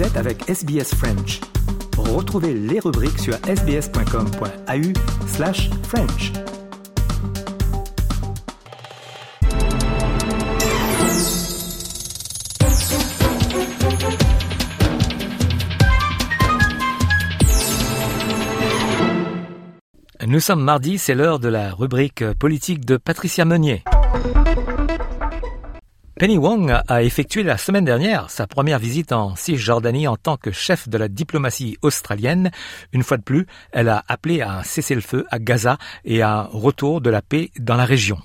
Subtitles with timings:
[0.00, 1.40] Êtes avec SBS French.
[1.98, 6.32] Retrouvez les rubriques sur sbs.com.au slash French.
[20.26, 23.82] Nous sommes mardi, c'est l'heure de la rubrique politique de Patricia Meunier.
[26.20, 30.50] Penny Wong a effectué la semaine dernière sa première visite en Cisjordanie en tant que
[30.50, 32.50] chef de la diplomatie australienne.
[32.92, 36.42] Une fois de plus, elle a appelé à un cessez-le-feu à Gaza et à un
[36.42, 38.18] retour de la paix dans la région.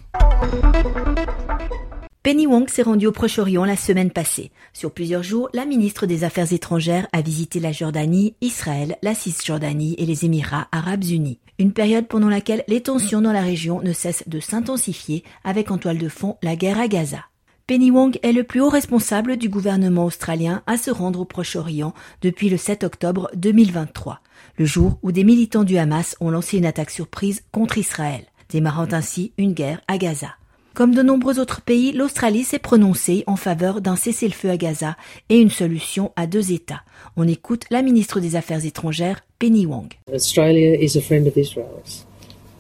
[2.22, 4.52] Penny Wong s'est rendue au Proche-Orient la semaine passée.
[4.74, 9.96] Sur plusieurs jours, la ministre des Affaires étrangères a visité la Jordanie, Israël, la Cisjordanie
[9.98, 11.40] et les Émirats arabes unis.
[11.60, 15.77] Une période pendant laquelle les tensions dans la région ne cessent de s'intensifier avec en
[15.77, 17.20] toile de fond la guerre à Gaza.
[17.68, 21.96] Penny Wong est le plus haut responsable du gouvernement australien à se rendre au Proche-Orient
[22.21, 24.20] depuis le 7 octobre 2023,
[24.60, 28.86] le jour où des militants du Hamas ont lancé une attaque surprise contre Israël, démarrant
[28.91, 30.36] ainsi une guerre à Gaza.
[30.76, 34.96] Comme de nombreux autres pays, l'Australie s'est prononcée en faveur d'un cessez-le-feu à Gaza
[35.30, 36.84] et une solution à deux États.
[37.18, 39.91] On écoute la ministre des Affaires étrangères, Penny Wong.
[40.13, 42.05] Australia is a friend of Israel's.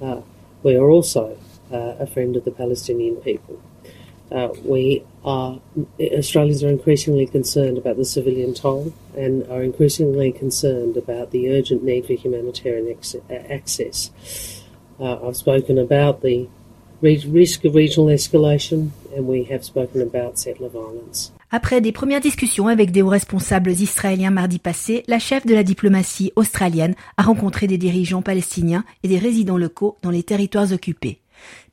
[0.01, 0.15] Uh,
[0.63, 1.29] we are also
[1.71, 3.59] uh, a friend of the Palestinian people.
[4.31, 5.59] Uh, we are
[5.99, 11.83] Australians are increasingly concerned about the civilian toll and are increasingly concerned about the urgent
[11.83, 12.97] need for humanitarian
[13.29, 14.11] access.
[14.99, 16.47] Uh, I've spoken about the
[17.01, 21.31] risk of regional escalation, and we have spoken about settler violence.
[21.51, 25.63] Après des premières discussions avec des hauts responsables israéliens mardi passé, la chef de la
[25.63, 31.19] diplomatie australienne a rencontré des dirigeants palestiniens et des résidents locaux dans les territoires occupés.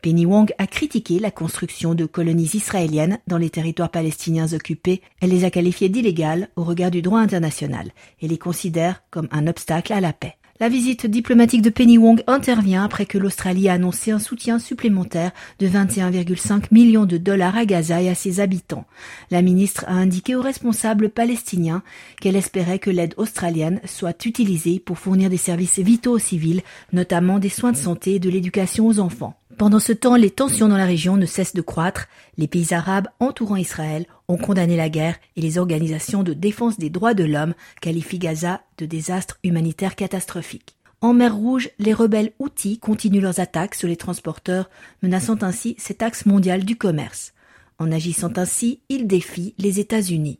[0.02, 5.02] Penny Wong a critiqué la construction de colonies israéliennes dans les territoires palestiniens occupés.
[5.20, 9.46] Elle les a qualifiées d'illégales au regard du droit international et les considère comme un
[9.46, 10.36] obstacle à la paix.
[10.62, 15.32] La visite diplomatique de Penny Wong intervient après que l'Australie a annoncé un soutien supplémentaire
[15.58, 18.84] de 21,5 millions de dollars à Gaza et à ses habitants.
[19.32, 21.82] La ministre a indiqué aux responsables palestiniens
[22.20, 27.40] qu'elle espérait que l'aide australienne soit utilisée pour fournir des services vitaux aux civils, notamment
[27.40, 29.34] des soins de santé et de l'éducation aux enfants.
[29.58, 32.08] Pendant ce temps, les tensions dans la région ne cessent de croître.
[32.36, 36.90] Les pays arabes entourant Israël ont condamné la guerre et les organisations de défense des
[36.90, 40.76] droits de l'homme qualifient Gaza de désastre humanitaire catastrophique.
[41.00, 44.70] En mer Rouge, les rebelles Houthis continuent leurs attaques sur les transporteurs,
[45.02, 47.32] menaçant ainsi cet axe mondial du commerce.
[47.78, 50.38] En agissant ainsi, ils défient les États-Unis.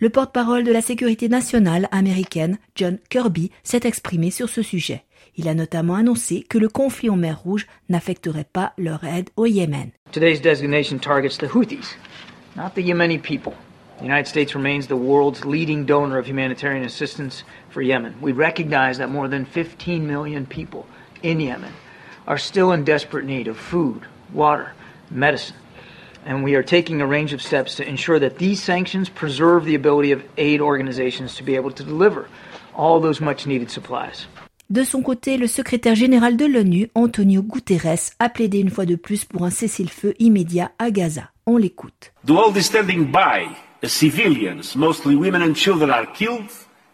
[0.00, 5.04] Le porte-parole de la sécurité nationale américaine, John Kirby, s'est exprimé sur ce sujet.
[5.36, 9.46] Il a notamment annoncé que le conflit en mer Rouge n'affecterait pas leur aide au
[9.46, 9.90] Yémen.
[10.10, 11.96] Today's designation targets the Houthis,
[12.56, 13.52] not the Yemeni people.
[13.98, 18.14] The United States remains the world's leading donor of humanitarian assistance for Yemen.
[18.20, 20.86] We recognize that more than 15 million people
[21.22, 21.72] in Yemen
[22.26, 24.72] are still in desperate need of food, water,
[25.10, 25.56] medicine.
[26.26, 29.74] And we are taking a range of steps to ensure that these sanctions preserve the
[29.74, 32.28] ability of aid organizations to be able to deliver
[32.74, 34.26] all those much needed supplies.
[34.70, 38.96] De son côté, le secrétaire général de l'ONU, Antonio Guterres, a plaidé une fois de
[38.96, 41.30] plus pour un cessez-le-feu immédiat à Gaza.
[41.46, 42.12] On l'écoute.
[42.26, 43.46] The world is standing by
[43.82, 46.48] as civilians, mostly women and children, are killed,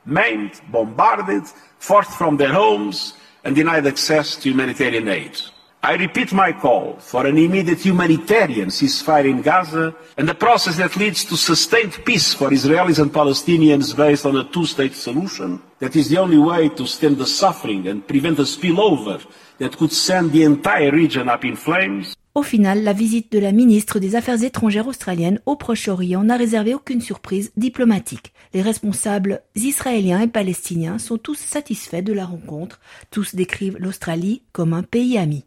[0.04, 1.44] maimed, bombarded,
[1.78, 3.14] forced from their homes,
[3.44, 5.36] and denied access to humanitarian aid.
[5.82, 10.94] I repeat my call for an immediate humanitarian ceasefire in Gaza and a process that
[10.96, 15.58] leads to sustained peace for Israelis and Palestinians based on a two-state solution.
[15.78, 19.24] That is the only way to stem the suffering and prevent a spillover
[19.58, 22.14] that could send the entire region up in flames.
[22.34, 26.74] Au final, la visite de la ministre des Affaires étrangères australienne au Proche-Orient n'a réservé
[26.74, 28.34] aucune surprise diplomatique.
[28.52, 32.80] Les responsables israéliens et palestiniens sont tous satisfaits de la rencontre.
[33.10, 35.46] Tous décrivent l'Australie comme un pays ami.